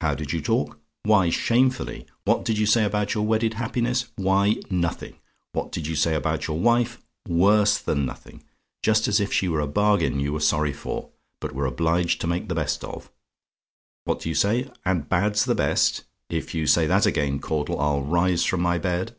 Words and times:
"HOW 0.00 0.16
DID 0.16 0.32
YOU 0.32 0.40
TALK? 0.40 0.80
"Why, 1.04 1.30
shamefully! 1.30 2.04
What 2.24 2.44
did 2.44 2.58
you 2.58 2.66
say 2.66 2.82
about 2.84 3.14
your 3.14 3.24
wedded 3.24 3.54
happiness? 3.54 4.06
Why, 4.16 4.56
nothing. 4.68 5.20
What 5.52 5.70
did 5.70 5.86
you 5.86 5.94
say 5.94 6.16
about 6.16 6.48
your 6.48 6.58
wife? 6.58 7.00
Worse 7.28 7.78
than 7.78 8.04
nothing: 8.04 8.42
just 8.82 9.06
as 9.06 9.20
if 9.20 9.32
she 9.32 9.46
were 9.48 9.60
a 9.60 9.68
bargain 9.68 10.18
you 10.18 10.32
were 10.32 10.40
sorry 10.40 10.72
for, 10.72 11.10
but 11.40 11.54
were 11.54 11.66
obliged 11.66 12.20
to 12.22 12.26
make 12.26 12.48
the 12.48 12.54
best 12.56 12.82
of. 12.82 13.12
What 14.06 14.18
do 14.18 14.28
you 14.28 14.34
say? 14.34 14.68
"AND 14.84 15.08
BAD'S 15.08 15.44
THE 15.44 15.54
BEST? 15.54 16.02
"If 16.28 16.52
you 16.52 16.66
say 16.66 16.88
that 16.88 17.06
again, 17.06 17.38
Caudle, 17.38 17.78
I'll 17.80 18.02
rise 18.02 18.42
from 18.42 18.62
my 18.62 18.76
bed. 18.76 19.14